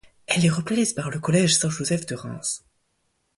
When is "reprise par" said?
0.49-1.11